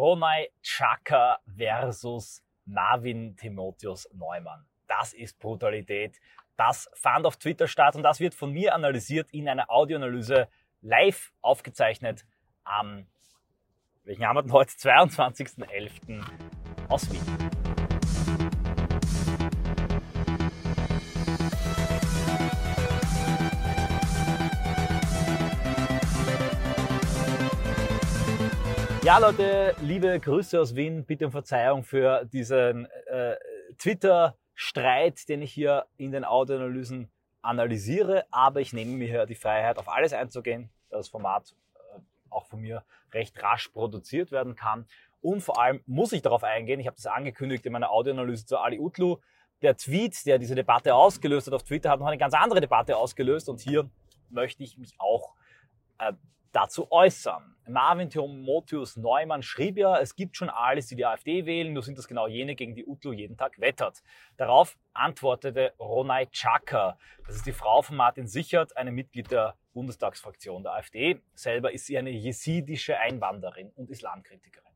[0.00, 4.64] Ronay Chaka versus Marvin Timotheus Neumann.
[4.86, 6.18] Das ist Brutalität.
[6.56, 10.48] Das fand auf Twitter statt und das wird von mir analysiert in einer Audioanalyse
[10.80, 12.24] live aufgezeichnet
[12.64, 13.08] am,
[14.04, 14.72] welchen haben wir denn heute?
[14.72, 16.24] 22.11.
[16.88, 17.39] aus Wien.
[29.02, 31.06] Ja, Leute, liebe Grüße aus Wien.
[31.06, 33.34] Bitte um Verzeihung für diesen äh,
[33.78, 38.26] Twitter-Streit, den ich hier in den Audioanalysen analysiere.
[38.30, 42.60] Aber ich nehme mir hier die Freiheit, auf alles einzugehen, das Format äh, auch von
[42.60, 42.84] mir
[43.14, 44.86] recht rasch produziert werden kann.
[45.22, 48.58] Und vor allem muss ich darauf eingehen, ich habe das angekündigt in meiner Audioanalyse zu
[48.58, 49.16] Ali Utlu,
[49.62, 52.98] der Tweet, der diese Debatte ausgelöst hat auf Twitter, hat noch eine ganz andere Debatte
[52.98, 53.48] ausgelöst.
[53.48, 53.88] Und hier
[54.28, 55.36] möchte ich mich auch
[55.98, 56.12] äh,
[56.52, 57.56] dazu äußern.
[57.70, 61.96] Marvin Timotheus Neumann schrieb ja, es gibt schon alles, die die AfD wählen, nur sind
[61.96, 64.02] das genau jene, gegen die Utlu jeden Tag wettert.
[64.36, 70.64] Darauf antwortete Ronay Chaka, das ist die Frau von Martin Sichert, eine Mitglied der Bundestagsfraktion
[70.64, 71.20] der AfD.
[71.34, 74.72] Selber ist sie eine jesidische Einwanderin und Islamkritikerin.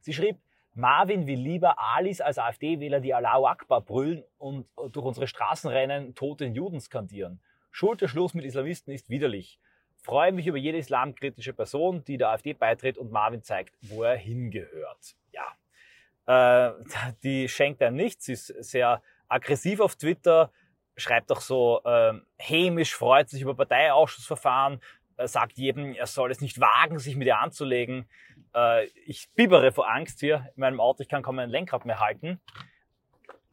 [0.00, 0.38] Sie schrieb,
[0.74, 6.14] Marvin will lieber Alis als AfD-Wähler, die Allahu Akbar brüllen und durch unsere Straßen rennen,
[6.14, 7.42] toten Juden skandieren.
[7.72, 9.58] Schulterschluss mit Islamisten ist widerlich
[10.02, 14.16] freue mich über jede islamkritische Person, die der AfD beitritt und Marvin zeigt, wo er
[14.16, 15.14] hingehört.
[15.32, 16.72] Ja, äh,
[17.22, 20.50] die schenkt einem nichts, ist sehr aggressiv auf Twitter,
[20.96, 24.80] schreibt auch so äh, hämisch, freut sich über Parteiausschussverfahren,
[25.16, 28.08] äh, sagt jedem, er soll es nicht wagen, sich mit ihr anzulegen.
[28.54, 32.00] Äh, ich bibbere vor Angst hier in meinem Auto, ich kann kaum ein Lenkrad mehr
[32.00, 32.40] halten.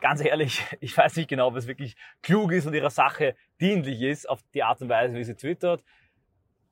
[0.02, 4.02] Ganz ehrlich, ich weiß nicht genau, ob es wirklich klug ist und ihrer Sache dienlich
[4.02, 5.84] ist, auf die Art und Weise, wie sie twittert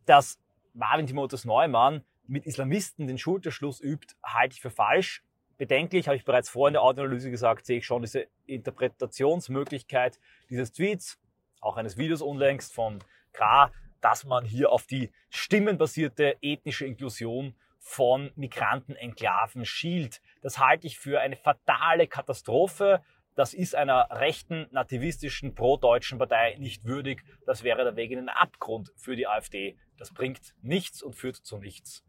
[0.08, 0.40] dass
[0.74, 5.24] Marvin Timotheus Neumann mit Islamisten den Schulterschluss übt, halte ich für falsch.
[5.58, 10.20] Bedenklich, habe ich bereits vorhin in der Audioanalyse gesagt, sehe ich schon diese Interpretationsmöglichkeit
[10.50, 11.20] dieses Tweets,
[11.62, 13.00] auch eines Videos unlängst von
[13.34, 20.22] Kra, dass man hier auf die stimmenbasierte ethnische Inklusion von Migrantenenklaven schielt.
[20.42, 23.02] Das halte ich für eine fatale Katastrophe.
[23.38, 27.24] Das ist einer rechten, nativistischen, pro-deutschen Partei nicht würdig.
[27.46, 29.78] Das wäre der Weg in den Abgrund für die AfD.
[30.00, 32.04] Das bringt nichts und führt zu nichts.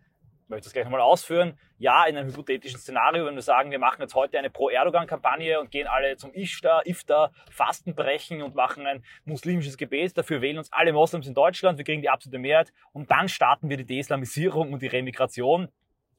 [0.44, 1.58] Ich möchte das gleich nochmal ausführen.
[1.76, 5.70] Ja, in einem hypothetischen Szenario, wenn wir sagen, wir machen jetzt heute eine Pro-Erdogan-Kampagne und
[5.70, 10.72] gehen alle zum Ishtar, Iftar, Fasten brechen und machen ein muslimisches Gebet, dafür wählen uns
[10.72, 14.72] alle Moslems in Deutschland, wir kriegen die absolute Mehrheit und dann starten wir die Deislamisierung
[14.72, 15.68] und die Remigration.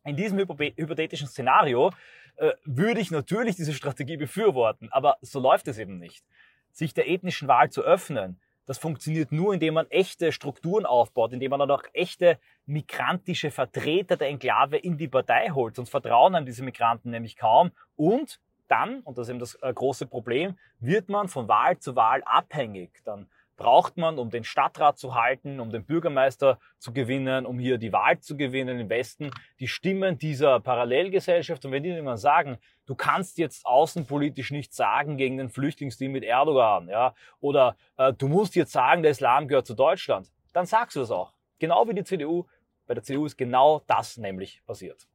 [0.05, 1.91] In diesem hypothetischen Szenario
[2.35, 6.25] äh, würde ich natürlich diese Strategie befürworten, aber so läuft es eben nicht.
[6.71, 11.49] Sich der ethnischen Wahl zu öffnen, das funktioniert nur, indem man echte Strukturen aufbaut, indem
[11.49, 12.37] man dann auch echte
[12.67, 15.75] migrantische Vertreter der Enklave in die Partei holt.
[15.75, 17.71] Sonst vertrauen einem diese Migranten nämlich kaum.
[17.95, 21.95] Und dann, und das ist eben das äh, große Problem, wird man von Wahl zu
[21.95, 22.91] Wahl abhängig.
[23.05, 23.27] Dann
[23.59, 27.91] braucht man, um den Stadtrat zu halten, um den Bürgermeister zu gewinnen, um hier die
[27.91, 31.65] Wahl zu gewinnen im Westen, die Stimmen dieser Parallelgesellschaft.
[31.65, 36.23] Und wenn die immer sagen, du kannst jetzt außenpolitisch nichts sagen gegen den Flüchtlingsdeal mit
[36.23, 40.95] Erdogan, ja, oder äh, du musst jetzt sagen, der Islam gehört zu Deutschland, dann sagst
[40.95, 41.33] du das auch.
[41.59, 42.45] Genau wie die CDU.
[42.87, 45.05] Bei der CDU ist genau das nämlich passiert.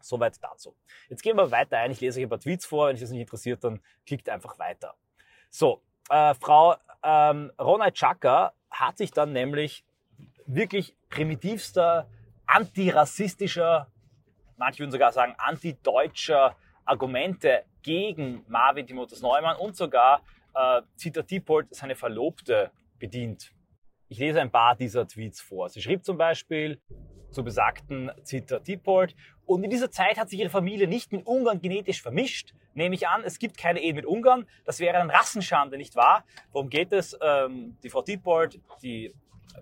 [0.00, 0.74] Soweit dazu.
[1.08, 1.90] Jetzt gehen wir weiter ein.
[1.90, 2.88] Ich lese euch ein paar Tweets vor.
[2.88, 4.94] Wenn euch das nicht interessiert, dann klickt einfach weiter.
[5.50, 9.84] So, äh, Frau ähm, Ronald Chaka hat sich dann nämlich
[10.46, 12.08] wirklich primitivster,
[12.46, 13.88] antirassistischer,
[14.56, 20.22] manche würden sogar sagen antideutscher Argumente gegen Marvin Timotheus Neumann und sogar
[20.54, 23.52] äh, Zita Diepold, seine Verlobte, bedient.
[24.08, 25.68] Ich lese ein paar dieser Tweets vor.
[25.68, 26.80] Sie schrieb zum Beispiel
[27.36, 29.14] zu besagten Zita Diepold,
[29.44, 32.54] und in dieser Zeit hat sich ihre Familie nicht mit Ungarn genetisch vermischt.
[32.74, 34.48] Nehme ich an, es gibt keine Ehe mit Ungarn.
[34.64, 36.24] Das wäre ein Rassenschande, nicht wahr?
[36.50, 37.16] Worum geht es?
[37.22, 39.14] Ähm, die Frau Diepold, die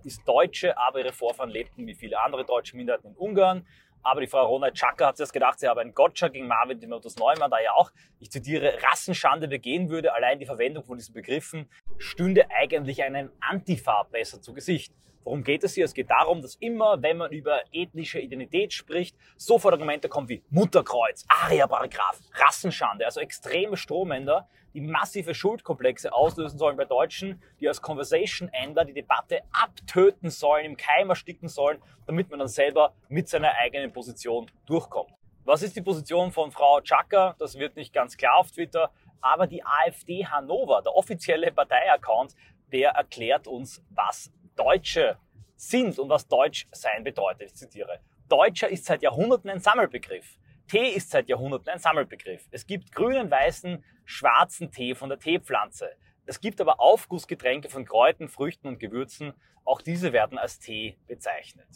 [0.05, 3.67] ist Deutsche, aber ihre Vorfahren lebten wie viele andere deutsche Minderheiten in Ungarn.
[4.03, 6.79] Aber die Frau Rona Chaka hat sich das gedacht, sie habe einen Gotcha gegen Marvin
[6.79, 10.15] Timotheus Neumann, da ja auch, ich zitiere, Rassenschande begehen würde.
[10.15, 11.69] Allein die Verwendung von diesen Begriffen
[11.99, 14.95] stünde eigentlich einem Antifa besser zu Gesicht.
[15.25, 15.87] Worum geht es hier?
[15.87, 20.43] Es geht darum, dass immer, wenn man über ethnische Identität spricht, sofort Argumente kommen wie
[20.51, 27.81] Mutterkreuz, Aria-Paragraph, Rassenschande, also extreme Strohmänner, die massive Schuldkomplexe auslösen sollen bei Deutschen, die als
[27.81, 33.55] Conversation-Ender die Debatte abtöten sollen, im Keim ersticken sollen, damit man dann selber mit seiner
[33.55, 35.13] eigenen Position durchkommt.
[35.45, 37.35] Was ist die Position von Frau Chaka?
[37.39, 38.91] Das wird nicht ganz klar auf Twitter,
[39.23, 42.35] aber die AfD Hannover, der offizielle Parteiaccount,
[42.73, 45.19] der erklärt uns, was Deutsche
[45.57, 47.49] sind und was Deutsch sein bedeutet.
[47.49, 48.01] Ich zitiere.
[48.29, 50.39] Deutscher ist seit Jahrhunderten ein Sammelbegriff.
[50.67, 52.49] Tee ist seit Jahrhunderten ein Sammelbegriff.
[52.51, 55.91] Es gibt grünen, weißen, schwarzen Tee von der Teepflanze.
[56.27, 59.35] Es gibt aber Aufgussgetränke von Kräutern, Früchten und Gewürzen.
[59.65, 61.69] Auch diese werden als Tee bezeichnet.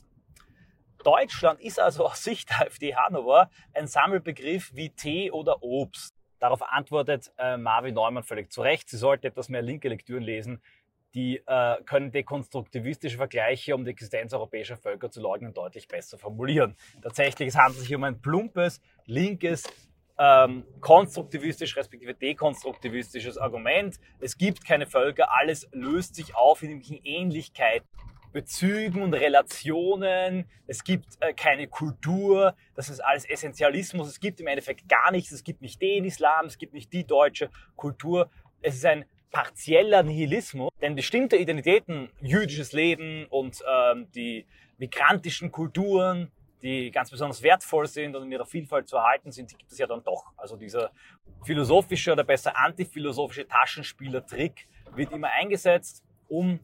[1.05, 6.15] Deutschland ist also aus Sicht der AfD Hannover ein Sammelbegriff wie Tee oder Obst.
[6.39, 8.89] Darauf antwortet äh, Marvin Neumann völlig zu Recht.
[8.89, 10.63] Sie sollte etwas mehr linke Lektüren lesen.
[11.15, 16.77] Die äh, können dekonstruktivistische Vergleiche, um die Existenz europäischer Völker zu leugnen, deutlich besser formulieren.
[17.03, 19.65] Tatsächlich, es handelt sich um ein plumpes, linkes,
[20.19, 23.99] ähm, konstruktivistisch respektive dekonstruktivistisches Argument.
[24.21, 27.89] Es gibt keine Völker, alles löst sich auf in Ähnlichkeiten.
[28.33, 34.47] Bezügen und Relationen, es gibt äh, keine Kultur, das ist alles Essentialismus, es gibt im
[34.47, 38.77] Endeffekt gar nichts, es gibt nicht den Islam, es gibt nicht die deutsche Kultur, es
[38.77, 44.47] ist ein partieller Nihilismus, denn bestimmte Identitäten, jüdisches Leben und ähm, die
[44.79, 46.31] migrantischen Kulturen,
[46.63, 49.79] die ganz besonders wertvoll sind und in ihrer Vielfalt zu erhalten sind, die gibt es
[49.79, 50.25] ja dann doch.
[50.37, 50.91] Also dieser
[51.45, 56.59] philosophische oder besser antiphilosophische Taschenspielertrick wird immer eingesetzt, um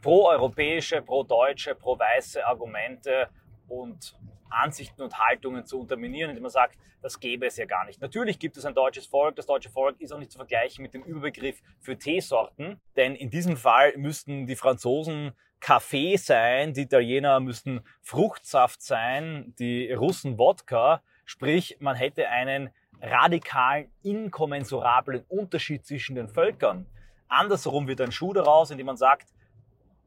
[0.00, 3.28] pro-europäische, pro-deutsche, pro-weiße Argumente
[3.68, 4.16] und
[4.52, 8.00] Ansichten und Haltungen zu unterminieren, indem man sagt, das gäbe es ja gar nicht.
[8.00, 9.36] Natürlich gibt es ein deutsches Volk.
[9.36, 13.30] Das deutsche Volk ist auch nicht zu vergleichen mit dem Überbegriff für Teesorten, denn in
[13.30, 15.32] diesem Fall müssten die Franzosen
[15.62, 21.02] Kaffee sein, die Italiener müssten Fruchtsaft sein, die Russen Wodka.
[21.24, 22.70] Sprich, man hätte einen
[23.00, 26.86] radikalen, inkommensurablen Unterschied zwischen den Völkern.
[27.28, 29.28] Andersherum wird ein Schuh daraus, indem man sagt,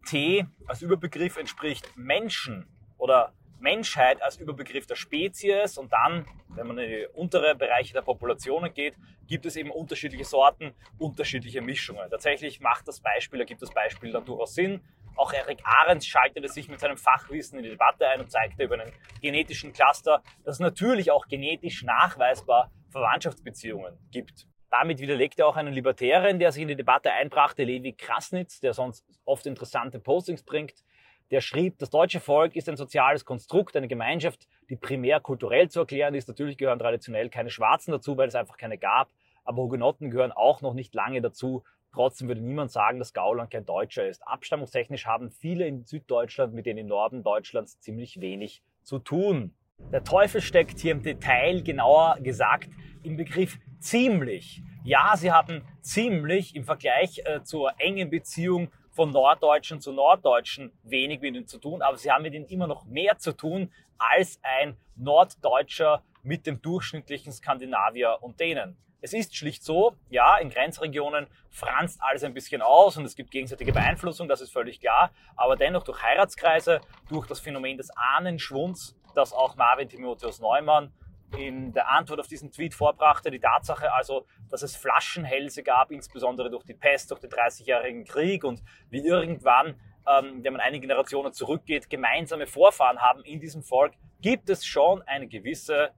[0.05, 3.33] Tee als Überbegriff entspricht Menschen oder
[3.65, 8.71] Menschheit als Überbegriff der Spezies und dann, wenn man in die untere Bereiche der Populationen
[8.71, 8.93] geht,
[9.27, 12.07] gibt es eben unterschiedliche Sorten, unterschiedliche Mischungen.
[12.11, 14.81] Tatsächlich macht das Beispiel, ergibt das Beispiel dann durchaus Sinn.
[15.15, 18.75] Auch Eric Ahrens schaltete sich mit seinem Fachwissen in die Debatte ein und zeigte über
[18.75, 24.45] einen genetischen Cluster, dass es natürlich auch genetisch nachweisbar Verwandtschaftsbeziehungen gibt.
[24.69, 28.73] Damit widerlegt er auch einen Libertären, der sich in die Debatte einbrachte, Levi Krasnitz, der
[28.73, 30.83] sonst oft interessante Postings bringt
[31.31, 35.79] der schrieb, das deutsche Volk ist ein soziales Konstrukt, eine Gemeinschaft, die primär kulturell zu
[35.79, 36.27] erklären ist.
[36.27, 39.09] Natürlich gehören traditionell keine Schwarzen dazu, weil es einfach keine gab.
[39.43, 41.63] Aber Hugenotten gehören auch noch nicht lange dazu.
[41.93, 44.27] Trotzdem würde niemand sagen, dass Gauland kein Deutscher ist.
[44.27, 49.53] Abstammungstechnisch haben viele in Süddeutschland mit denen im Norden Deutschlands ziemlich wenig zu tun.
[49.91, 52.69] Der Teufel steckt hier im Detail, genauer gesagt,
[53.03, 54.61] im Begriff ziemlich.
[54.83, 61.19] Ja, sie haben ziemlich im Vergleich äh, zur engen Beziehung von Norddeutschen zu Norddeutschen wenig
[61.19, 64.39] mit ihnen zu tun, aber sie haben mit ihnen immer noch mehr zu tun als
[64.41, 68.77] ein Norddeutscher mit dem durchschnittlichen Skandinavier und denen.
[69.01, 73.31] Es ist schlicht so, ja, in Grenzregionen franzt alles ein bisschen aus und es gibt
[73.31, 78.95] gegenseitige Beeinflussung, das ist völlig klar, aber dennoch durch Heiratskreise, durch das Phänomen des Ahnenschwunds,
[79.13, 80.91] das auch Marvin Timotheus Neumann
[81.37, 86.49] in der Antwort auf diesen Tweet vorbrachte, die Tatsache also, dass es Flaschenhälse gab, insbesondere
[86.49, 91.33] durch die Pest, durch den 30-jährigen Krieg und wie irgendwann, ähm, wenn man einige Generationen
[91.33, 95.91] zurückgeht, gemeinsame Vorfahren haben in diesem Volk, gibt es schon eine gewisse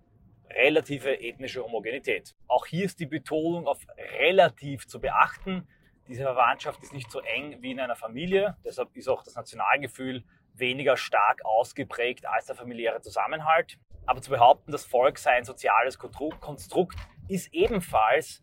[0.50, 2.36] relative ethnische Homogenität.
[2.48, 3.80] Auch hier ist die Betonung auf
[4.20, 5.68] relativ zu beachten.
[6.08, 10.24] Diese Verwandtschaft ist nicht so eng wie in einer Familie, deshalb ist auch das Nationalgefühl
[10.54, 13.78] weniger stark ausgeprägt als der familiäre Zusammenhalt.
[14.08, 18.42] Aber zu behaupten, das Volk sei ein soziales Konstrukt, ist ebenfalls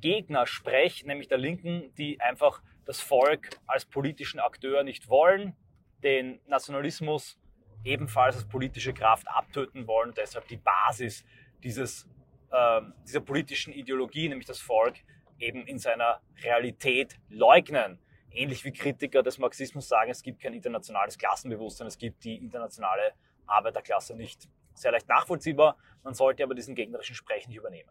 [0.00, 5.56] Gegnersprech, nämlich der Linken, die einfach das Volk als politischen Akteur nicht wollen,
[6.02, 7.38] den Nationalismus
[7.84, 11.24] ebenfalls als politische Kraft abtöten wollen deshalb die Basis
[11.62, 12.08] dieses,
[12.50, 14.94] äh, dieser politischen Ideologie, nämlich das Volk,
[15.38, 17.98] eben in seiner Realität leugnen.
[18.30, 23.12] Ähnlich wie Kritiker des Marxismus sagen, es gibt kein internationales Klassenbewusstsein, es gibt die internationale
[23.46, 25.76] Arbeiterklasse nicht sehr leicht nachvollziehbar.
[26.02, 27.90] Man sollte aber diesen gegnerischen Sprech nicht übernehmen.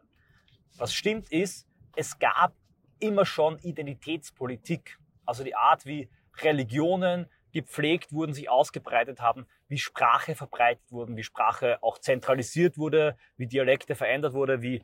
[0.77, 2.53] Was stimmt ist, es gab
[2.99, 4.97] immer schon Identitätspolitik.
[5.25, 6.09] Also die Art, wie
[6.41, 13.15] Religionen gepflegt wurden, sich ausgebreitet haben, wie Sprache verbreitet wurden, wie Sprache auch zentralisiert wurde,
[13.37, 14.83] wie Dialekte verändert wurde, wie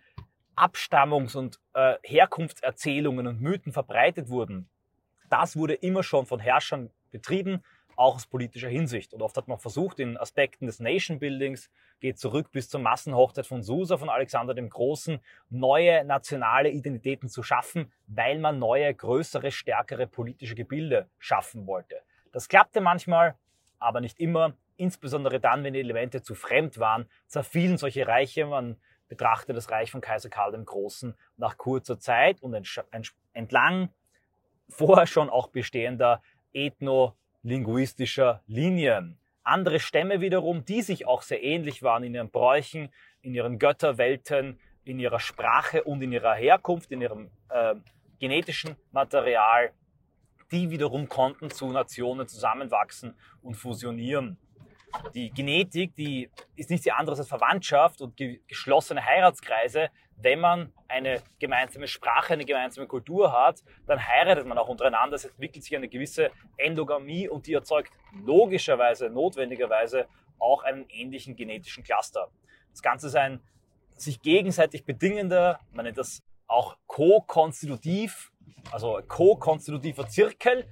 [0.56, 4.70] Abstammungs- und äh, Herkunftserzählungen und Mythen verbreitet wurden.
[5.30, 7.64] Das wurde immer schon von Herrschern betrieben
[8.00, 9.14] auch aus politischer Hinsicht.
[9.14, 13.46] Und oft hat man versucht, in Aspekten des Nation Buildings, geht zurück bis zur Massenhochzeit
[13.46, 19.52] von Susa, von Alexander dem Großen, neue nationale Identitäten zu schaffen, weil man neue, größere,
[19.52, 21.98] stärkere politische Gebilde schaffen wollte.
[22.32, 23.36] Das klappte manchmal,
[23.80, 24.54] aber nicht immer.
[24.78, 28.46] Insbesondere dann, wenn die Elemente zu fremd waren, zerfielen solche Reiche.
[28.46, 28.78] Man
[29.10, 32.56] betrachtet das Reich von Kaiser Karl dem Großen nach kurzer Zeit und
[33.34, 33.90] entlang
[34.70, 36.22] vorher schon auch bestehender
[36.54, 39.18] ethno linguistischer Linien.
[39.44, 42.90] andere Stämme wiederum, die sich auch sehr ähnlich waren in ihren Bräuchen,
[43.22, 47.76] in ihren Götterwelten, in ihrer Sprache und in ihrer Herkunft, in ihrem äh,
[48.20, 49.72] genetischen Material,
[50.52, 54.38] die wiederum konnten zu Nationen zusammenwachsen und fusionieren.
[55.14, 58.18] Die Genetik, die ist nichts anderes als Verwandtschaft und
[58.48, 59.90] geschlossene Heiratskreise.
[60.18, 65.16] Wenn man eine gemeinsame Sprache, eine gemeinsame Kultur hat, dann heiratet man auch untereinander.
[65.16, 67.92] Es entwickelt sich eine gewisse Endogamie und die erzeugt
[68.26, 70.08] logischerweise, notwendigerweise
[70.40, 72.30] auch einen ähnlichen genetischen Cluster.
[72.72, 73.42] Das Ganze ist ein
[73.96, 78.32] sich gegenseitig bedingender, man nennt das auch co-konstitutiv,
[78.72, 80.68] also co-konstitutiver Zirkel,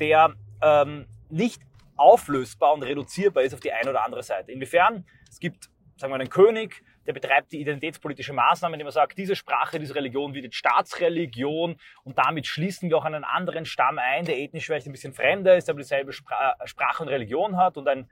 [0.00, 1.62] der ähm, nicht
[1.96, 4.52] auflösbar und reduzierbar ist auf die eine oder andere Seite.
[4.52, 5.06] Inwiefern?
[5.28, 9.36] Es gibt, sagen wir, einen König, der betreibt die identitätspolitische Maßnahme, indem er sagt, diese
[9.36, 14.24] Sprache, diese Religion wird jetzt Staatsreligion und damit schließen wir auch einen anderen Stamm ein,
[14.24, 17.86] der ethnisch vielleicht ein bisschen fremder ist, aber dieselbe Spra Sprache und Religion hat und
[17.88, 18.08] ein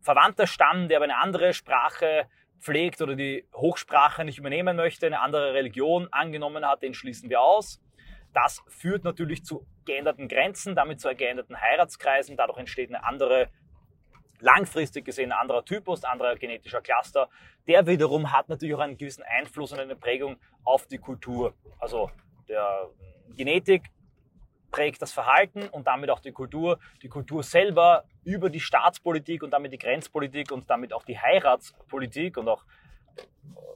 [0.00, 2.26] verwandter Stamm, der aber eine andere Sprache
[2.58, 7.40] pflegt oder die Hochsprache nicht übernehmen möchte, eine andere Religion angenommen hat, den schließen wir
[7.40, 7.80] aus.
[8.32, 12.36] Das führt natürlich zu geänderten Grenzen, damit zu geänderten Heiratskreisen.
[12.36, 13.48] Dadurch entsteht eine andere,
[14.38, 17.28] langfristig gesehen, ein anderer Typus, ein anderer genetischer Cluster.
[17.66, 21.54] Der wiederum hat natürlich auch einen gewissen Einfluss und eine Prägung auf die Kultur.
[21.80, 22.08] Also
[22.48, 22.88] der
[23.36, 23.90] Genetik
[24.70, 26.78] prägt das Verhalten und damit auch die Kultur.
[27.02, 32.36] Die Kultur selber über die Staatspolitik und damit die Grenzpolitik und damit auch die Heiratspolitik
[32.36, 32.64] und auch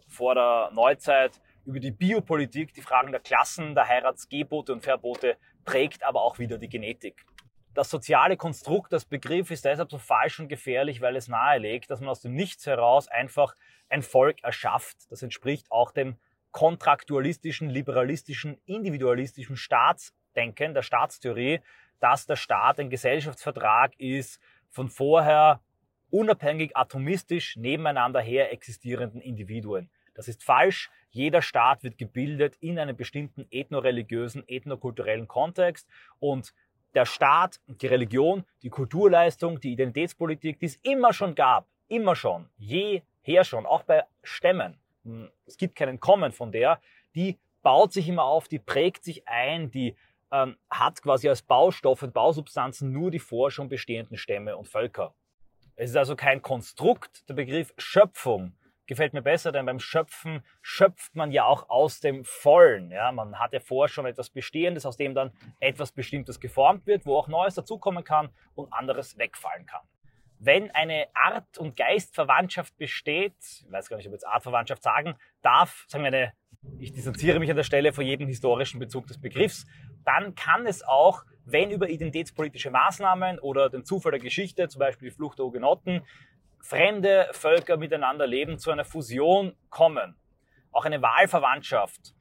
[0.07, 6.03] vor der Neuzeit über die Biopolitik, die Fragen der Klassen, der Heiratsgebote und Verbote prägt
[6.03, 7.25] aber auch wieder die Genetik.
[7.75, 12.01] Das soziale Konstrukt, das Begriff ist deshalb so falsch und gefährlich, weil es nahelegt, dass
[12.01, 13.55] man aus dem Nichts heraus einfach
[13.89, 15.11] ein Volk erschafft.
[15.11, 16.17] Das entspricht auch dem
[16.53, 21.61] kontraktualistischen, liberalistischen, individualistischen Staatsdenken, der Staatstheorie,
[21.99, 24.41] dass der Staat ein Gesellschaftsvertrag ist
[24.71, 25.61] von vorher
[26.11, 29.91] unabhängig atomistisch nebeneinander her existierenden Individuen.
[30.15, 30.91] Das ist falsch.
[31.11, 36.55] Jeder Staat wird gebildet in einem bestimmten ethnoreligiösen, ethnokulturellen Kontext und
[36.95, 42.49] der Staat, die Religion, die Kulturleistung, die Identitätspolitik, die es immer schon gab, immer schon,
[42.57, 46.81] jeher schon, auch bei Stämmen, hm, es gibt keinen Kommen von der,
[47.15, 49.97] die baut sich immer auf, die prägt sich ein, die
[50.31, 55.15] ähm, hat quasi als Baustoff und Bausubstanzen nur die vor schon bestehenden Stämme und Völker.
[55.77, 57.29] Es ist also kein Konstrukt.
[57.29, 58.53] Der Begriff Schöpfung
[58.87, 62.91] gefällt mir besser, denn beim Schöpfen schöpft man ja auch aus dem Vollen.
[62.91, 67.07] Ja, man hat ja vorher schon etwas Bestehendes, aus dem dann etwas Bestimmtes geformt wird,
[67.07, 69.83] wo auch Neues dazukommen kann und anderes wegfallen kann.
[70.39, 75.15] Wenn eine Art- und Geistverwandtschaft besteht, ich weiß gar nicht, ob ich jetzt Artverwandtschaft sagen
[75.43, 76.33] darf, sagen wir eine,
[76.79, 79.67] ich distanziere mich an der Stelle von jedem historischen Bezug des Begriffs,
[80.05, 85.11] dann kann es auch, wenn über identitätspolitische Maßnahmen oder den Zufall der Geschichte, zum Beispiel
[85.11, 86.03] die Flucht der Hugenotten,
[86.65, 90.17] fremde Völker miteinander leben, zu einer Fusion kommen.
[90.73, 92.15] Auch eine Wahlverwandtschaft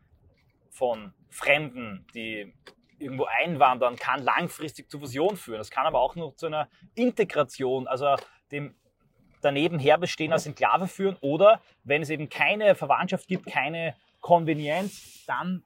[0.69, 2.53] von Fremden, die
[2.99, 5.59] irgendwo einwandern, kann langfristig zur Fusion führen.
[5.59, 8.15] Das kann aber auch nur zu einer Integration, also
[8.51, 8.75] dem
[9.41, 11.17] daneben herbestehen als Enklave führen.
[11.21, 15.63] Oder wenn es eben keine Verwandtschaft gibt, keine Konvenienz, dann,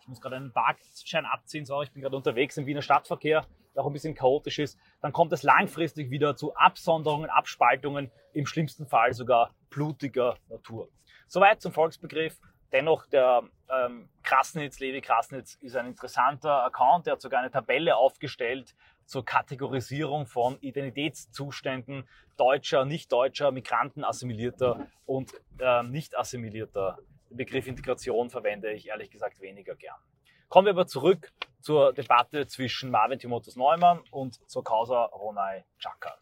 [0.00, 3.86] ich muss gerade einen Parkschein abziehen, so, ich bin gerade unterwegs im Wiener Stadtverkehr, auch
[3.86, 9.12] ein bisschen chaotisch ist, dann kommt es langfristig wieder zu Absonderungen, Abspaltungen, im schlimmsten Fall
[9.12, 10.88] sogar blutiger Natur.
[11.28, 12.38] Soweit zum Volksbegriff.
[12.72, 17.06] Dennoch, der ähm, Krasnitz, Levi Krasnitz, ist ein interessanter Account.
[17.06, 18.74] Der hat sogar eine Tabelle aufgestellt
[19.04, 26.98] zur Kategorisierung von Identitätszuständen deutscher, nicht-deutscher, Migranten, assimilierter und äh, nicht assimilierter.
[27.28, 29.98] Den Begriff Integration verwende ich ehrlich gesagt weniger gern.
[30.52, 36.14] Kommen wir aber zurück zur Debatte zwischen Marvin Timotheus Neumann und zur Causa Ronay Chaka.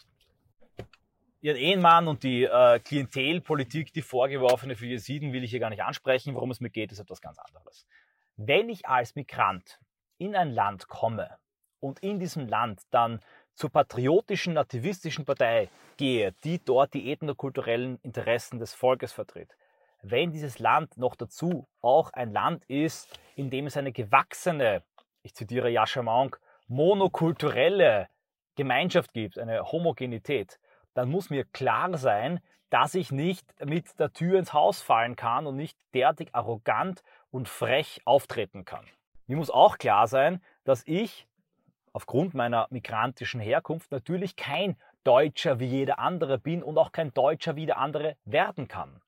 [1.40, 5.82] Ihren Ehemann und die äh, Klientelpolitik, die vorgeworfene für Jesiden, will ich hier gar nicht
[5.82, 6.36] ansprechen.
[6.36, 7.88] Worum es mir geht, ist etwas ganz anderes.
[8.36, 9.80] Wenn ich als Migrant
[10.18, 11.36] in ein Land komme
[11.80, 13.18] und in diesem Land dann
[13.56, 19.56] zur patriotischen, nativistischen Partei gehe, die dort die ethnokulturellen Interessen des Volkes vertritt,
[20.02, 24.82] wenn dieses Land noch dazu auch ein Land ist, in dem es eine gewachsene,
[25.22, 28.08] ich zitiere Yasha Monk, monokulturelle
[28.56, 30.58] Gemeinschaft gibt, eine Homogenität,
[30.94, 32.40] dann muss mir klar sein,
[32.70, 37.48] dass ich nicht mit der Tür ins Haus fallen kann und nicht derartig arrogant und
[37.48, 38.86] frech auftreten kann.
[39.26, 41.26] Mir muss auch klar sein, dass ich
[41.92, 47.56] aufgrund meiner migrantischen Herkunft natürlich kein Deutscher wie jeder andere bin und auch kein Deutscher
[47.56, 49.00] wie der andere werden kann.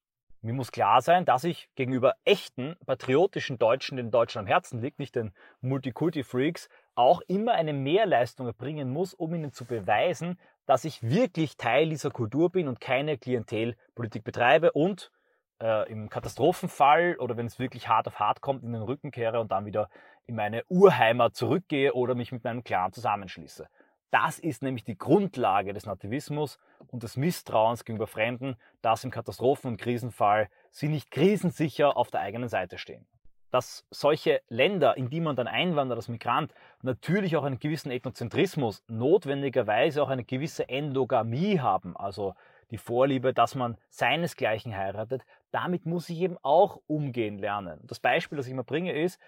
[0.44, 4.98] Mir muss klar sein, dass ich gegenüber echten, patriotischen Deutschen, denen Deutschland am Herzen liegt,
[4.98, 11.00] nicht den Multikulti-Freaks, auch immer eine Mehrleistung erbringen muss, um ihnen zu beweisen, dass ich
[11.00, 15.12] wirklich Teil dieser Kultur bin und keine Klientelpolitik betreibe und
[15.60, 19.38] äh, im Katastrophenfall oder wenn es wirklich hart auf hart kommt, in den Rücken kehre
[19.38, 19.88] und dann wieder
[20.26, 23.68] in meine Urheimat zurückgehe oder mich mit meinem Clan zusammenschließe.
[24.12, 29.70] Das ist nämlich die Grundlage des Nativismus und des Misstrauens gegenüber Fremden, dass im Katastrophen-
[29.70, 33.06] und Krisenfall sie nicht krisensicher auf der eigenen Seite stehen.
[33.50, 36.52] Dass solche Länder, in die man dann einwandert als Migrant,
[36.82, 42.34] natürlich auch einen gewissen Ethnozentrismus, notwendigerweise auch eine gewisse Endogamie haben, also
[42.70, 47.80] die Vorliebe, dass man seinesgleichen heiratet, damit muss ich eben auch umgehen lernen.
[47.84, 49.18] Das Beispiel, das ich immer bringe, ist,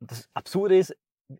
[0.00, 0.96] das Absurde ist,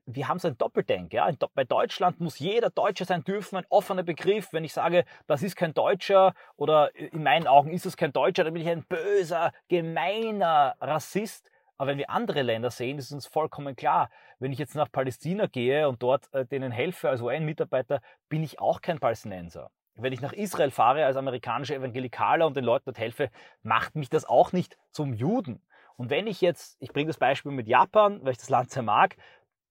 [0.06, 1.12] wir haben so ein Doppeldenk.
[1.12, 1.30] Ja?
[1.54, 4.52] Bei Deutschland muss jeder Deutscher sein dürfen, ein offener Begriff.
[4.52, 8.44] Wenn ich sage, das ist kein Deutscher oder in meinen Augen ist es kein Deutscher,
[8.44, 11.48] dann bin ich ein böser, gemeiner Rassist.
[11.78, 14.10] Aber wenn wir andere Länder sehen, ist uns vollkommen klar.
[14.38, 18.58] Wenn ich jetzt nach Palästina gehe und dort äh, denen helfe als UN-Mitarbeiter, bin ich
[18.58, 19.70] auch kein Palästinenser.
[19.94, 23.30] Wenn ich nach Israel fahre als amerikanischer Evangelikaler und den Leuten dort helfe,
[23.62, 25.62] macht mich das auch nicht zum Juden.
[25.96, 28.82] Und wenn ich jetzt, ich bringe das Beispiel mit Japan, weil ich das Land sehr
[28.82, 29.16] mag,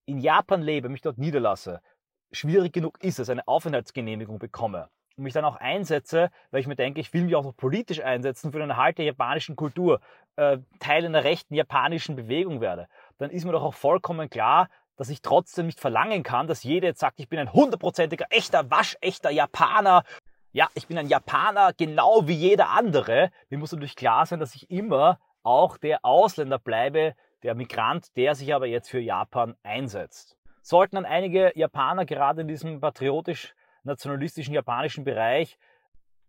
[0.05, 1.81] in Japan lebe, mich dort niederlasse,
[2.31, 6.75] schwierig genug ist es, eine Aufenthaltsgenehmigung bekomme und mich dann auch einsetze, weil ich mir
[6.75, 10.01] denke, ich will mich auch noch politisch einsetzen für den Erhalt der japanischen Kultur,
[10.35, 15.09] äh, Teil einer rechten japanischen Bewegung werde, dann ist mir doch auch vollkommen klar, dass
[15.09, 19.29] ich trotzdem nicht verlangen kann, dass jeder jetzt sagt, ich bin ein hundertprozentiger, echter, waschechter
[19.29, 20.03] Japaner.
[20.53, 23.29] Ja, ich bin ein Japaner, genau wie jeder andere.
[23.49, 27.13] Mir muss natürlich klar sein, dass ich immer auch der Ausländer bleibe,
[27.45, 30.35] der Migrant, der sich aber jetzt für Japan einsetzt.
[30.61, 35.59] Sollten dann einige Japaner gerade in diesem patriotisch-nationalistischen japanischen Bereich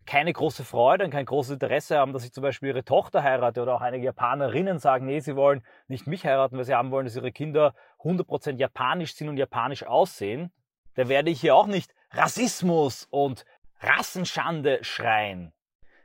[0.05, 3.63] keine große Freude und kein großes Interesse haben, dass ich zum Beispiel ihre Tochter heirate
[3.63, 7.07] oder auch einige Japanerinnen sagen, nee, sie wollen nicht mich heiraten, weil sie haben wollen,
[7.07, 10.53] dass ihre Kinder 100% japanisch sind und japanisch aussehen,
[10.95, 13.47] dann werde ich hier auch nicht Rassismus und
[13.81, 15.53] Rassenschande schreien.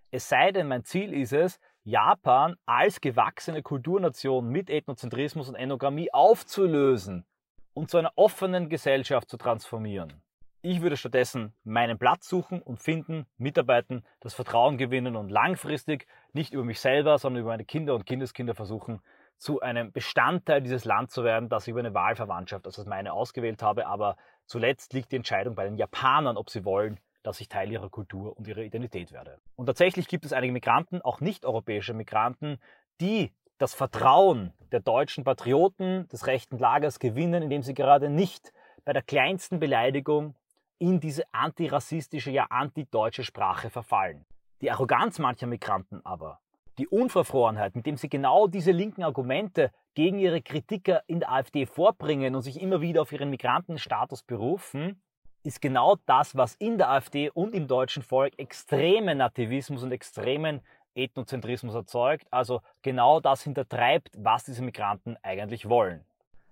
[0.10, 6.14] Es sei denn, mein Ziel ist es, Japan als gewachsene Kulturnation mit Ethnozentrismus und Enogrammie
[6.14, 7.26] aufzulösen
[7.74, 10.22] und zu einer offenen Gesellschaft zu transformieren.
[10.62, 16.54] Ich würde stattdessen meinen Platz suchen und finden, mitarbeiten, das Vertrauen gewinnen und langfristig nicht
[16.54, 19.02] über mich selber, sondern über meine Kinder und Kindeskinder versuchen,
[19.38, 23.64] zu einem Bestandteil dieses Landes zu werden, das ich über eine Wahlverwandtschaft, also meine ausgewählt
[23.64, 23.88] habe.
[23.88, 27.90] Aber zuletzt liegt die Entscheidung bei den Japanern, ob sie wollen, dass ich Teil ihrer
[27.90, 29.40] Kultur und ihrer Identität werde.
[29.56, 32.58] Und tatsächlich gibt es einige Migranten, auch nicht-europäische Migranten,
[33.00, 38.52] die das Vertrauen der deutschen Patrioten des rechten Lagers gewinnen, indem sie gerade nicht
[38.86, 40.36] bei der kleinsten Beleidigung
[40.80, 44.26] in diese antirassistische, ja antideutsche Sprache verfallen.
[44.62, 46.40] Die Arroganz mancher Migranten aber,
[46.80, 51.68] die Unverfrorenheit, mit dem sie genau diese linken Argumente gegen ihre Kritiker in der AfD
[51.68, 55.02] vorbringen und sich immer wieder auf ihren Migrantenstatus berufen,
[55.44, 60.62] ist genau das, was in der AfD und im deutschen Volk extremen Nativismus und extremen
[60.94, 66.04] Ethnozentrismus erzeugt, also genau das hintertreibt, was diese Migranten eigentlich wollen.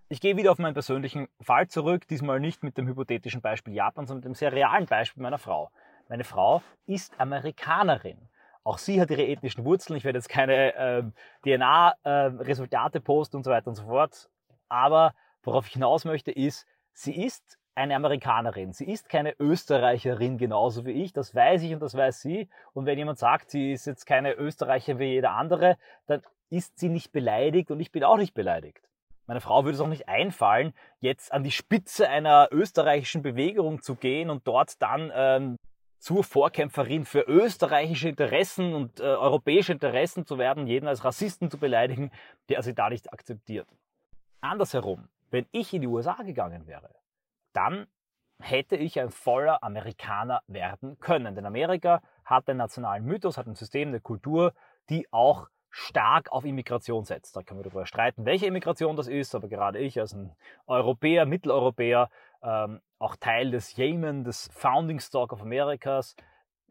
[0.07, 4.07] Ich gehe wieder auf meinen persönlichen Fall zurück, diesmal nicht mit dem hypothetischen Beispiel Japan,
[4.07, 5.69] sondern mit dem sehr realen Beispiel meiner Frau.
[6.07, 8.17] Meine Frau ist Amerikanerin.
[8.63, 9.97] Auch sie hat ihre ethnischen Wurzeln.
[9.97, 11.03] Ich werde jetzt keine äh,
[11.43, 14.29] DNA-Resultate äh, posten und so weiter und so fort.
[14.67, 18.73] Aber worauf ich hinaus möchte, ist, sie ist eine Amerikanerin.
[18.73, 21.13] Sie ist keine Österreicherin genauso wie ich.
[21.13, 22.49] Das weiß ich und das weiß sie.
[22.73, 26.89] Und wenn jemand sagt, sie ist jetzt keine Österreicherin wie jeder andere, dann ist sie
[26.89, 28.81] nicht beleidigt und ich bin auch nicht beleidigt.
[29.27, 33.95] Meine Frau würde es auch nicht einfallen, jetzt an die Spitze einer österreichischen Bewegung zu
[33.95, 35.55] gehen und dort dann ähm,
[35.99, 41.57] zur Vorkämpferin für österreichische Interessen und äh, europäische Interessen zu werden, jeden als Rassisten zu
[41.57, 42.11] beleidigen,
[42.49, 43.67] der sie da nicht akzeptiert.
[44.41, 46.89] Andersherum, wenn ich in die USA gegangen wäre,
[47.59, 47.87] dann
[48.41, 51.35] hätte ich ein voller Amerikaner werden können.
[51.35, 54.53] Denn Amerika hat einen nationalen Mythos, hat ein System, eine Kultur,
[54.89, 57.35] die auch stark auf Immigration setzt.
[57.35, 60.33] Da können wir darüber streiten, welche Immigration das ist, aber gerade ich als ein
[60.67, 62.09] Europäer, Mitteleuropäer,
[62.41, 66.15] ähm, auch Teil des Yemen, des Founding Stock of Americas,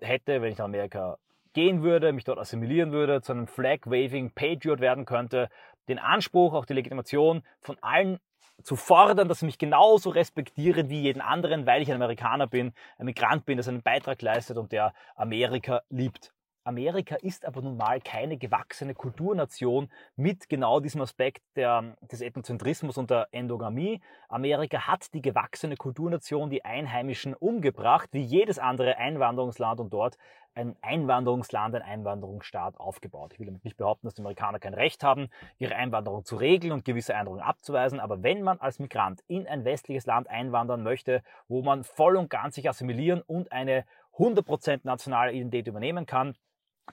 [0.00, 1.18] hätte, wenn ich nach Amerika
[1.52, 5.50] gehen würde, mich dort assimilieren würde, zu einem Flag-Waving Patriot werden könnte,
[5.88, 8.18] den Anspruch, auch die Legitimation von allen
[8.62, 12.72] zu fordern, dass sie mich genauso respektieren wie jeden anderen, weil ich ein Amerikaner bin,
[12.98, 16.32] ein Migrant bin, der seinen Beitrag leistet und der Amerika liebt.
[16.68, 22.98] Amerika ist aber nun mal keine gewachsene Kulturnation mit genau diesem Aspekt der, des Ethnozentrismus
[22.98, 24.02] und der Endogamie.
[24.28, 30.18] Amerika hat die gewachsene Kulturnation, die Einheimischen umgebracht, wie jedes andere Einwanderungsland und dort
[30.54, 33.32] ein Einwanderungsland, ein Einwanderungsstaat aufgebaut.
[33.32, 36.72] Ich will damit nicht behaupten, dass die Amerikaner kein Recht haben, ihre Einwanderung zu regeln
[36.74, 41.22] und gewisse Einwanderungen abzuweisen, aber wenn man als Migrant in ein westliches Land einwandern möchte,
[41.48, 43.86] wo man voll und ganz sich assimilieren und eine
[44.18, 46.34] 100% nationale Identität übernehmen kann,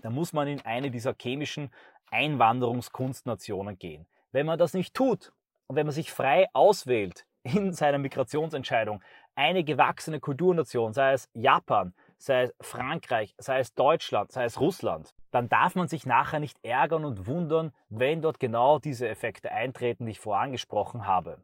[0.01, 1.71] dann muss man in eine dieser chemischen
[2.11, 4.05] Einwanderungskunstnationen gehen.
[4.31, 5.31] Wenn man das nicht tut
[5.67, 9.01] und wenn man sich frei auswählt in seiner Migrationsentscheidung,
[9.35, 15.13] eine gewachsene Kulturnation, sei es Japan, sei es Frankreich, sei es Deutschland, sei es Russland,
[15.31, 20.05] dann darf man sich nachher nicht ärgern und wundern, wenn dort genau diese Effekte eintreten,
[20.05, 21.39] die ich vorher angesprochen habe.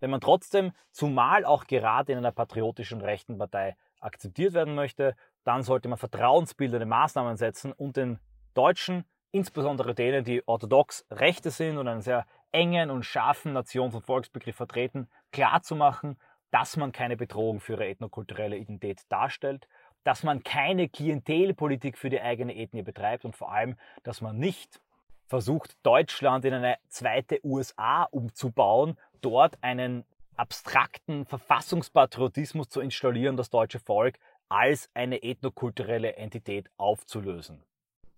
[0.00, 5.14] Wenn man trotzdem, zumal auch gerade in einer patriotischen rechten Partei akzeptiert werden möchte,
[5.44, 8.18] dann sollte man vertrauensbildende Maßnahmen setzen und den
[8.54, 14.06] Deutschen, insbesondere denen, die orthodox Rechte sind und einen sehr engen und scharfen Nations- und
[14.06, 16.16] Volksbegriff vertreten, klarzumachen,
[16.50, 19.66] dass man keine Bedrohung für ihre ethnokulturelle Identität darstellt,
[20.04, 24.80] dass man keine Klientelpolitik für die eigene Ethnie betreibt und vor allem, dass man nicht
[25.26, 30.04] versucht, Deutschland in eine zweite USA umzubauen, dort einen
[30.36, 37.62] abstrakten Verfassungspatriotismus zu installieren, das deutsche Volk als eine ethnokulturelle Entität aufzulösen.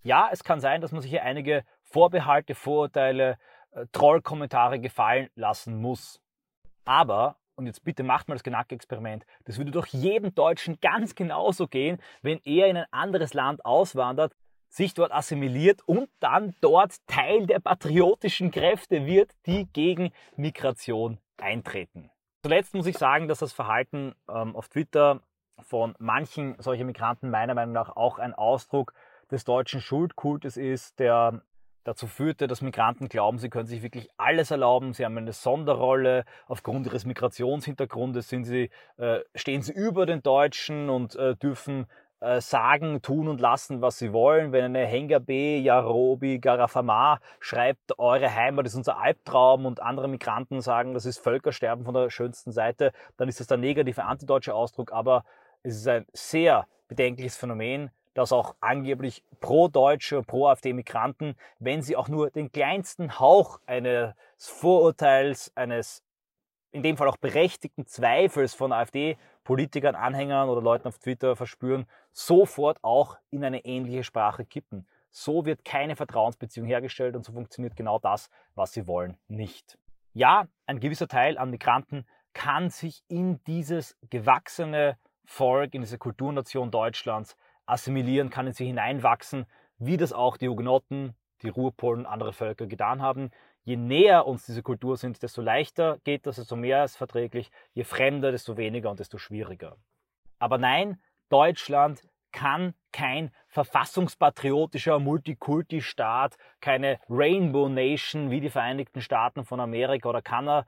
[0.02, 3.38] Ja, es kann sein, dass man sich hier einige Vorbehalte, Vorurteile,
[3.72, 6.20] äh, Trollkommentare gefallen lassen muss.
[6.84, 11.66] Aber, und jetzt bitte macht mal das Genack-Experiment, das würde doch jedem Deutschen ganz genauso
[11.66, 14.32] gehen, wenn er in ein anderes Land auswandert,
[14.68, 22.10] sich dort assimiliert und dann dort Teil der patriotischen Kräfte wird, die gegen Migration eintreten.
[22.42, 25.20] Zuletzt muss ich sagen, dass das Verhalten ähm, auf Twitter
[25.62, 28.92] von manchen solcher Migranten meiner Meinung nach auch ein Ausdruck
[29.30, 31.42] des deutschen Schuldkultes ist, der
[31.84, 36.24] dazu führte, dass Migranten glauben, sie können sich wirklich alles erlauben, sie haben eine Sonderrolle,
[36.48, 41.86] aufgrund ihres Migrationshintergrundes sind sie, äh, stehen sie über den Deutschen und äh, dürfen
[42.20, 44.50] äh, sagen, tun und lassen, was sie wollen.
[44.50, 50.94] Wenn eine Hengabe, Yarobi, Garafama schreibt, eure Heimat ist unser Albtraum und andere Migranten sagen,
[50.94, 55.24] das ist Völkersterben von der schönsten Seite, dann ist das der negative antideutsche Ausdruck, aber
[55.62, 62.30] es ist ein sehr bedenkliches Phänomen, dass auch angeblich pro-deutsche, pro-AfD-Migranten, wenn sie auch nur
[62.30, 66.02] den kleinsten Hauch eines Vorurteils, eines
[66.72, 72.78] in dem Fall auch berechtigten Zweifels von AfD-Politikern, Anhängern oder Leuten auf Twitter verspüren, sofort
[72.82, 74.86] auch in eine ähnliche Sprache kippen.
[75.10, 79.78] So wird keine Vertrauensbeziehung hergestellt und so funktioniert genau das, was sie wollen, nicht.
[80.12, 86.70] Ja, ein gewisser Teil an Migranten kann sich in dieses gewachsene Volk, in diese Kulturnation
[86.70, 87.36] Deutschlands
[87.66, 89.46] assimilieren, kann in sie hineinwachsen,
[89.78, 93.30] wie das auch die Hugenotten, die Ruhrpolen, andere Völker getan haben.
[93.64, 97.50] Je näher uns diese Kultur sind, desto leichter geht das, desto mehr ist verträglich.
[97.74, 99.76] Je fremder, desto weniger und desto schwieriger.
[100.38, 109.58] Aber nein, Deutschland kann kein verfassungspatriotischer Multikulti-Staat, keine Rainbow Nation wie die Vereinigten Staaten von
[109.58, 110.66] Amerika oder Kanada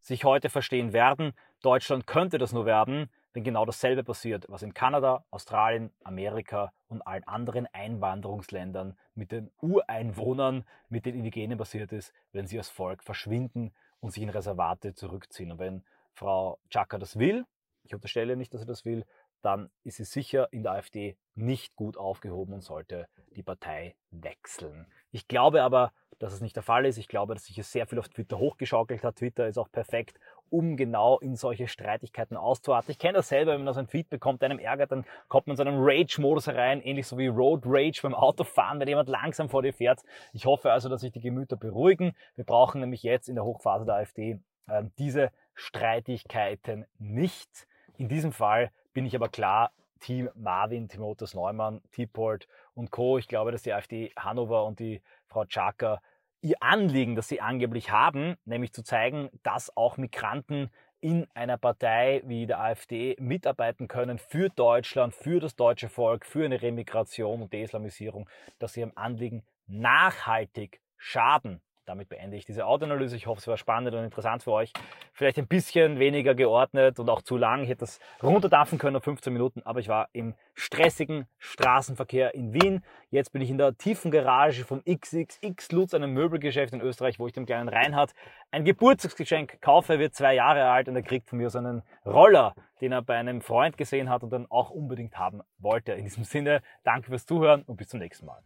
[0.00, 1.32] sich heute verstehen werden.
[1.62, 7.02] Deutschland könnte das nur werden, wenn genau dasselbe passiert, was in Kanada, Australien, Amerika und
[7.02, 13.02] allen anderen Einwanderungsländern mit den Ureinwohnern, mit den Indigenen passiert ist, wenn sie als Volk
[13.02, 15.52] verschwinden und sich in Reservate zurückziehen.
[15.52, 17.44] Und wenn Frau Chaka das will,
[17.82, 19.04] ich unterstelle nicht, dass sie das will,
[19.42, 24.86] dann ist sie sicher in der AfD nicht gut aufgehoben und sollte die Partei wechseln.
[25.10, 26.96] Ich glaube aber, dass es nicht der Fall ist.
[26.96, 29.16] Ich glaube, dass sich hier sehr viel auf Twitter hochgeschaukelt hat.
[29.16, 30.18] Twitter ist auch perfekt,
[30.50, 32.90] um genau in solche Streitigkeiten auszuarten.
[32.90, 35.54] Ich kenne das selber, wenn man so ein Tweet bekommt, einem ärgert, dann kommt man
[35.54, 39.48] in so einen Rage-Modus herein, ähnlich so wie Road Rage beim Autofahren, wenn jemand langsam
[39.48, 40.00] vor dir fährt.
[40.32, 42.14] Ich hoffe also, dass sich die Gemüter beruhigen.
[42.36, 47.66] Wir brauchen nämlich jetzt in der Hochphase der AfD äh, diese Streitigkeiten nicht.
[47.96, 53.18] In diesem Fall bin ich aber klar Team Marvin, Timotheus Neumann, Tipold und Co.
[53.18, 56.00] Ich glaube, dass die AfD Hannover und die Frau Czaka
[56.42, 60.70] ihr Anliegen, das sie angeblich haben, nämlich zu zeigen, dass auch Migranten
[61.00, 66.44] in einer Partei wie der AfD mitarbeiten können für Deutschland, für das deutsche Volk, für
[66.44, 71.60] eine Remigration und Deislamisierung, dass sie ihrem Anliegen nachhaltig schaden.
[71.86, 73.14] Damit beende ich diese Audioanalyse.
[73.14, 74.72] Ich hoffe, es war spannend und interessant für euch.
[75.12, 77.62] Vielleicht ein bisschen weniger geordnet und auch zu lang.
[77.62, 82.52] Ich hätte das runterdampfen können auf 15 Minuten, aber ich war im stressigen Straßenverkehr in
[82.52, 82.82] Wien.
[83.10, 87.28] Jetzt bin ich in der tiefen Garage vom XXX Lutz, einem Möbelgeschäft in Österreich, wo
[87.28, 88.12] ich dem kleinen Reinhard
[88.50, 89.92] ein Geburtstagsgeschenk kaufe.
[89.92, 93.02] Er wird zwei Jahre alt und er kriegt von mir so einen Roller, den er
[93.02, 95.92] bei einem Freund gesehen hat und dann auch unbedingt haben wollte.
[95.92, 98.42] In diesem Sinne, danke fürs Zuhören und bis zum nächsten Mal.